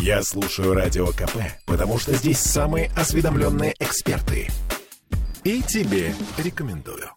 [0.00, 4.48] Я слушаю Радио КП, потому что здесь самые осведомленные эксперты.
[5.44, 7.10] И тебе рекомендую.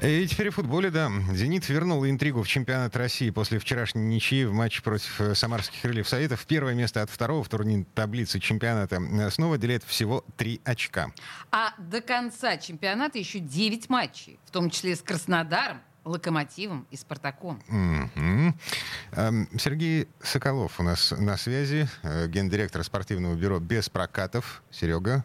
[0.00, 1.10] И теперь в футболе, да.
[1.32, 6.08] «Зенит» вернул интригу в чемпионат России после вчерашней ничьи в матче против э, самарских крыльев
[6.08, 6.46] Советов.
[6.46, 9.00] Первое место от второго в турнирной таблице чемпионата
[9.30, 11.10] снова делит всего три очка.
[11.50, 17.62] А до конца чемпионата еще 9 матчей, в том числе с Краснодаром, Локомотивом и Спартаком.
[17.68, 19.58] Mm-hmm.
[19.58, 24.62] Сергей Соколов у нас на связи, э, гендиректор спортивного бюро «Без прокатов».
[24.70, 25.24] Серега.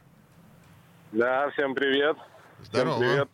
[1.14, 2.18] Да, всем привет.
[2.64, 2.98] Здорово.
[2.98, 3.30] Всем привет.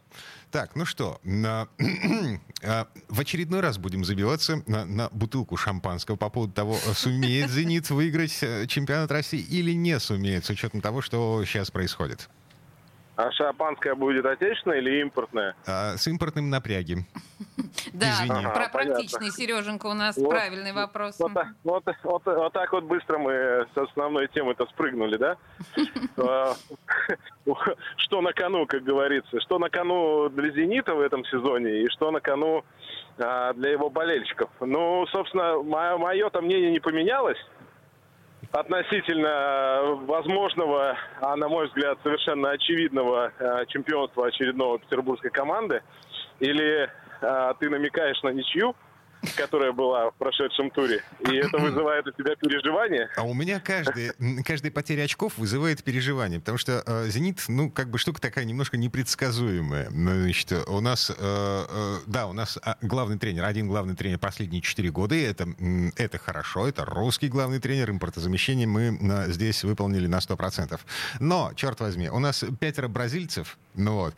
[0.52, 1.67] Так, ну что, на,
[2.63, 7.90] а, в очередной раз будем забиваться на, на бутылку шампанского по поводу того, сумеет «Зенит»
[7.90, 12.29] выиграть э, чемпионат России или не сумеет, с учетом того, что сейчас происходит.
[13.19, 15.53] А шампанское будет отечественное или импортное?
[15.67, 17.05] А, с импортным напряги.
[17.91, 18.15] Да.
[18.29, 21.19] Ага, про практичный, Сереженька, у нас вот, правильный вопрос.
[21.19, 21.33] Вот,
[21.65, 25.35] вот, вот, вот так вот быстро мы с основной темы-то спрыгнули, да?
[26.17, 26.53] А,
[27.98, 29.41] что на кону, как говорится?
[29.41, 32.63] Что на кону для «Зенита» в этом сезоне и что на кону
[33.17, 34.49] а, для его болельщиков?
[34.61, 37.37] Ну, собственно, мое-то мнение не поменялось
[38.51, 45.82] относительно возможного, а на мой взгляд совершенно очевидного а, чемпионства очередного петербургской команды?
[46.40, 46.90] Или
[47.21, 48.76] а, ты намекаешь на ничью?
[49.35, 51.03] Которая была в прошедшем туре.
[51.20, 53.09] И это вызывает у тебя переживания.
[53.15, 54.11] А у меня каждый,
[54.43, 58.77] каждая потеря очков вызывает переживания, потому что э, «Зенит», ну, как бы штука такая немножко
[58.77, 59.89] непредсказуемая.
[59.89, 64.19] Ну, значит, у нас, э, э, да, у нас а, главный тренер, один главный тренер
[64.19, 65.47] последние четыре года, и это,
[65.97, 70.79] это хорошо, это русский главный тренер, импортозамещение мы э, здесь выполнили на 100%.
[71.19, 74.13] Но, черт возьми, у нас пятеро бразильцев, ну вот,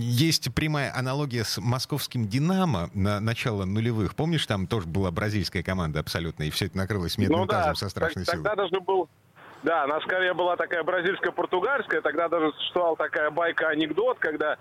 [0.00, 4.14] есть прямая аналогия с московским «Динамо» на начала нулевых.
[4.14, 7.76] Помнишь, там тоже была бразильская команда абсолютно, и все это накрылось медным ну, да, тазом
[7.76, 8.44] со страшной так, силой.
[8.44, 9.08] Тогда даже был
[9.62, 12.00] да, на скорее была такая бразильско-португальская.
[12.00, 14.56] Тогда даже существовала такая байка-анекдот, когда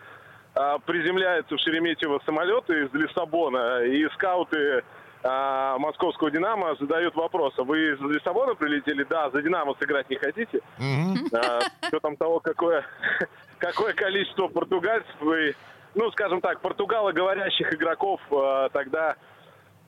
[0.56, 4.84] а, приземляется в Шереметьево самолет из Лиссабона, и скауты
[5.24, 9.04] а, московского «Динамо» задают вопрос, а вы из Лиссабона прилетели?
[9.04, 10.60] Да, за «Динамо» сыграть не хотите?
[10.80, 11.38] Mm-hmm.
[11.38, 12.86] А, что там того, какое,
[13.58, 15.56] какое количество португальцев вы
[15.98, 19.16] ну, скажем так, португалоговорящих игроков э, тогда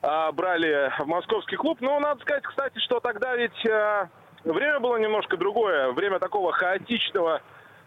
[0.02, 1.78] э, брали в московский клуб.
[1.80, 4.08] Но надо сказать, кстати, что тогда ведь э,
[4.44, 5.92] время было немножко другое.
[5.92, 7.42] Время такого хаотичного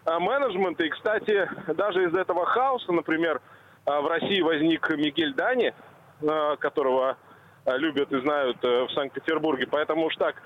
[0.06, 0.84] э, менеджмента.
[0.84, 3.42] И, кстати, даже из этого хаоса, например,
[3.84, 5.74] э, в России возник Мигель Дани,
[6.22, 7.33] э, которого э,
[7.66, 9.66] любят и знают э, в Санкт-Петербурге.
[9.70, 10.42] Поэтому уж так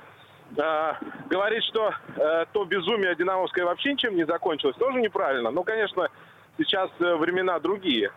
[0.57, 0.93] э,
[1.29, 5.51] говорить, что э, то безумие динамовское вообще ничем не закончилось, тоже неправильно.
[5.51, 6.09] Но, конечно,
[6.57, 8.13] сейчас э, времена другие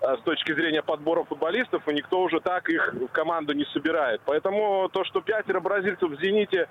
[0.00, 4.20] э, с точки зрения подбора футболистов, и никто уже так их в команду не собирает.
[4.24, 6.68] Поэтому то, что пятеро бразильцев в «Зените»,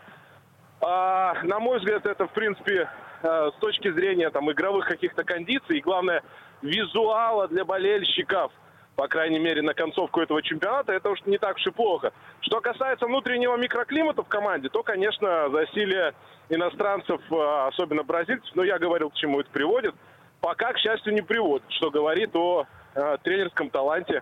[0.82, 2.90] на мой взгляд, это, в принципе,
[3.24, 6.22] э, с точки зрения там, игровых каких-то кондиций, и, главное,
[6.62, 8.52] визуала для болельщиков,
[8.96, 12.14] по крайней мере, на концовку этого чемпионата, это уж не так уж и плохо.
[12.42, 16.14] Что касается внутреннего микроклимата в команде, то, конечно, засилие
[16.50, 19.96] иностранцев, особенно бразильцев, но я говорил, к чему это приводит–
[20.46, 24.22] пока, к счастью, не приводит, что говорит о э, тренерском таланте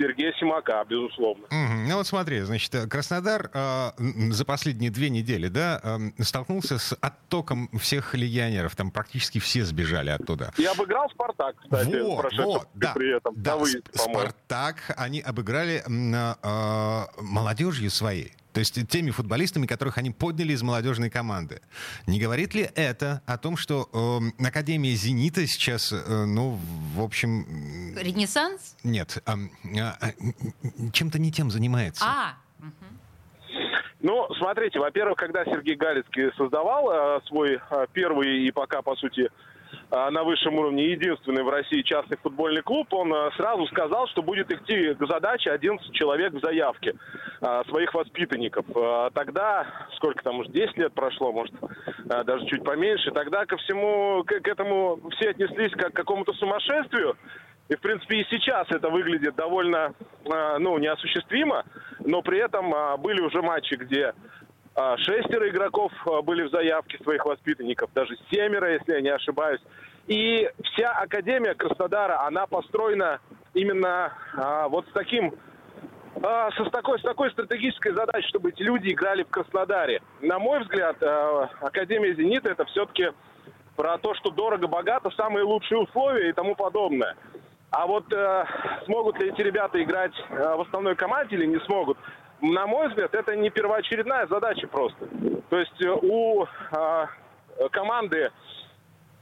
[0.00, 1.44] Сергея Симака, безусловно.
[1.50, 1.86] Mm-hmm.
[1.88, 3.90] Ну вот смотри, значит, Краснодар э,
[4.30, 10.08] за последние две недели, да, э, столкнулся с оттоком всех легионеров, там практически все сбежали
[10.08, 10.52] оттуда.
[10.56, 13.34] И обыграл Спартак, кстати, вот, вот, да, при этом.
[13.36, 18.32] Да, выезд, Спартак они обыграли э, э, молодежью своей.
[18.52, 21.60] То есть теми футболистами, которых они подняли из молодежной команды.
[22.06, 23.88] Не говорит ли это о том, что
[24.38, 26.58] э, Академия «Зенита» сейчас, э, ну,
[26.94, 27.94] в общем...
[27.96, 28.76] Ренессанс?
[28.82, 29.32] Нет, э,
[29.76, 32.04] э, чем-то не тем занимается.
[32.04, 32.34] А,
[34.00, 39.28] Ну, смотрите, во-первых, когда Сергей Галицкий создавал э, свой э, первый и пока, по сути,
[39.90, 44.50] на высшем уровне единственный в России частный футбольный клуб, он а, сразу сказал, что будет
[44.52, 46.94] идти к задаче 11 человек в заявке
[47.40, 48.64] а, своих воспитанников.
[49.14, 49.66] Тогда,
[49.96, 51.54] сколько там, уже 10 лет прошло, может,
[52.04, 57.16] даже чуть поменьше, тогда ко всему, к, этому все отнеслись как к какому-то сумасшествию.
[57.68, 59.94] И, в принципе, и сейчас это выглядит довольно,
[60.24, 61.64] ну, неосуществимо,
[62.00, 64.14] но при этом были уже матчи, где а,
[64.98, 69.60] шестеро игроков а, были в заявке своих воспитанников, даже семеро, если я не ошибаюсь.
[70.06, 73.20] И вся Академия Краснодара, она построена
[73.54, 75.32] именно а, вот с таким
[76.22, 80.02] а, с, такой, с такой стратегической задачей, чтобы эти люди играли в Краснодаре.
[80.20, 83.10] На мой взгляд, а, Академия «Зенита» это все-таки
[83.76, 87.16] про то, что дорого-богато, самые лучшие условия и тому подобное.
[87.70, 88.44] А вот э,
[88.84, 91.96] смогут ли эти ребята играть э, в основной команде или не смогут,
[92.42, 95.08] на мой взгляд, это не первоочередная задача просто.
[95.48, 97.06] То есть э, у э,
[97.70, 98.30] команды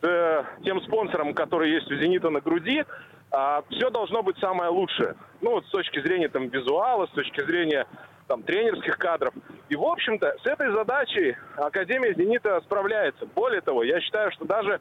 [0.03, 5.17] э, тем спонсором, который есть у «Зенита» на груди, э, все должно быть самое лучшее.
[5.41, 7.87] Ну, вот с точки зрения там, визуала, с точки зрения
[8.27, 9.35] там, тренерских кадров.
[9.69, 13.27] И, в общем-то, с этой задачей Академия «Зенита» справляется.
[13.35, 14.81] Более того, я считаю, что даже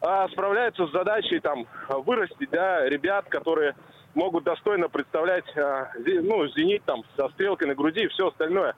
[0.00, 3.74] э, справляется с задачей там, вырастить да, ребят, которые
[4.14, 5.86] могут достойно представлять э,
[6.22, 8.74] ну, «Зенит» там, со стрелкой на груди и все остальное.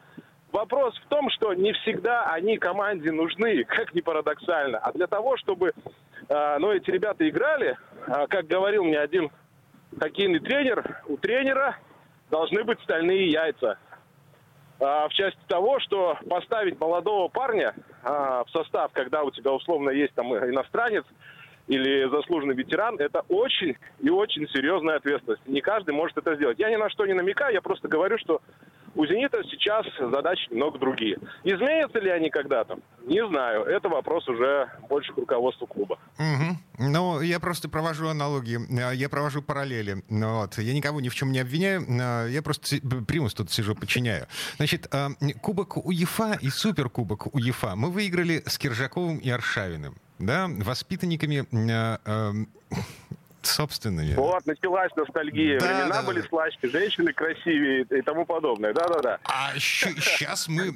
[0.53, 4.79] Вопрос в том, что не всегда они команде нужны, как ни парадоксально.
[4.79, 5.73] А для того, чтобы
[6.29, 7.77] э, ну, эти ребята играли,
[8.07, 9.31] э, как говорил мне один
[9.99, 11.77] хоккейный тренер, у тренера
[12.31, 13.79] должны быть стальные яйца.
[14.81, 19.91] А, в части того, что поставить молодого парня а, в состав, когда у тебя условно
[19.91, 21.05] есть там иностранец
[21.69, 25.47] или заслуженный ветеран, это очень и очень серьезная ответственность.
[25.47, 26.59] Не каждый может это сделать.
[26.59, 28.41] Я ни на что не намекаю, я просто говорю, что
[28.95, 31.19] у «Зенита» сейчас задачи немного другие.
[31.45, 32.79] Изменятся ли они когда-то?
[33.07, 33.65] Не знаю.
[33.65, 35.99] Это вопрос уже больше к руководству клуба.
[36.19, 36.89] Угу.
[36.91, 40.03] Ну, я просто провожу аналогии, э, я провожу параллели.
[40.11, 40.59] Ну вот.
[40.59, 42.77] Я никого ни в чем не обвиняю, э, я просто
[43.07, 44.27] примус тут сижу, подчиняю.
[44.57, 45.09] Значит, э,
[45.41, 49.97] Кубок УЕФА и Суперкубок УЕФА мы выиграли с Киржаковым и Аршавиным.
[50.23, 51.47] Да, воспитанниками
[53.47, 54.15] собственными.
[54.15, 55.59] Вот, началась ностальгия.
[55.59, 56.29] Да, Времена да, были да.
[56.29, 58.73] слаще, женщины красивее и тому подобное.
[58.73, 59.19] Да-да-да.
[59.25, 60.73] А сейчас мы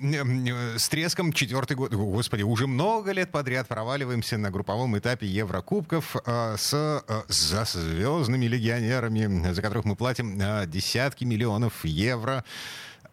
[0.77, 6.57] с треском четвертый год, господи, уже много лет подряд проваливаемся на групповом этапе Еврокубков э,
[6.57, 12.45] с э, за звездными легионерами, за которых мы платим э, десятки миллионов евро.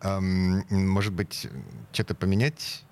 [0.01, 1.47] Эм, может быть,
[1.93, 2.83] что-то поменять?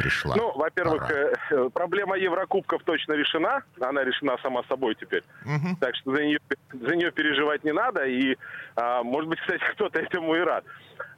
[0.00, 0.34] Пришла?
[0.36, 3.62] Ну, во-первых, э, э, проблема Еврокубков точно решена.
[3.80, 5.22] Она решена сама собой теперь.
[5.44, 5.76] Угу.
[5.80, 6.38] Так что за нее,
[6.72, 8.04] за нее переживать не надо.
[8.04, 8.36] И,
[8.76, 10.64] а, может быть, кстати, кто-то этому и рад.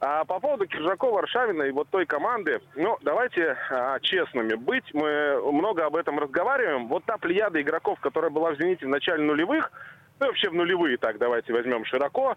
[0.01, 4.93] А по поводу Киржакова, Аршавина и вот той команды, ну, давайте а, честными быть.
[4.93, 6.89] Мы много об этом разговариваем.
[6.89, 9.71] Вот та плеяда игроков, которая была в «Зените» в начале нулевых,
[10.21, 12.37] ну, вообще в нулевые, так давайте возьмем широко,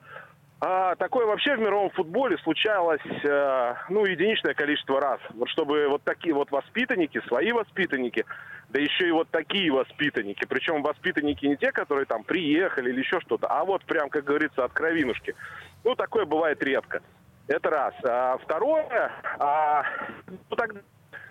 [0.61, 5.19] а, такое вообще в мировом футболе случалось, э, ну, единичное количество раз.
[5.33, 8.25] Вот чтобы вот такие вот воспитанники, свои воспитанники,
[8.69, 13.19] да еще и вот такие воспитанники, причем воспитанники не те, которые там приехали или еще
[13.19, 15.35] что-то, а вот прям, как говорится, от кровинушки.
[15.83, 17.01] Ну, такое бывает редко.
[17.47, 17.93] Это раз.
[18.03, 19.83] А второе, а,
[20.27, 20.71] ну, так,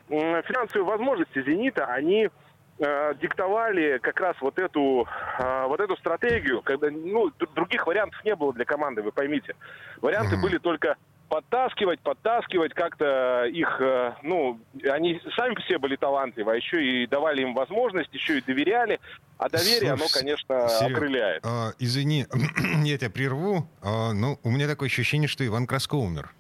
[0.09, 2.29] финансовые возможности «Зенита», они
[2.79, 5.07] диктовали как раз вот эту,
[5.39, 9.55] э, вот эту стратегию, когда ну, других вариантов не было для команды, вы поймите.
[10.01, 10.43] Варианты mm-hmm.
[10.43, 10.97] были только
[11.29, 17.43] подтаскивать, подтаскивать как-то их, э, ну, они сами все были талантливы, а еще и давали
[17.43, 19.01] им возможность, еще и доверяли,
[19.39, 21.47] а доверие, Слушай, оно, конечно, Серег, окрыляет.
[21.47, 22.27] А, извини,
[22.85, 26.31] я тебя прерву, а, но у меня такое ощущение, что Иван Краско умер.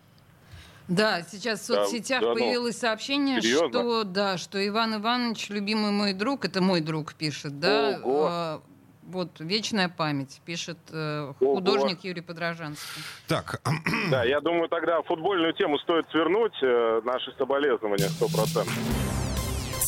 [0.89, 3.69] Да, сейчас в соцсетях да, да, ну, появилось сообщение, серьезно?
[3.69, 8.01] что да, что Иван Иванович, любимый мой друг, это мой друг пишет, да.
[8.03, 8.29] Ого.
[8.31, 8.59] Э,
[9.07, 12.09] вот вечная память, пишет э, художник Ого.
[12.09, 13.03] Юрий Подражанский.
[13.29, 13.61] Так.
[14.11, 16.53] Да, я думаю, тогда футбольную тему стоит свернуть.
[16.63, 18.79] Э, наши соболезнования сто процентов.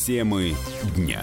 [0.05, 0.55] Темы
[0.95, 1.21] дня.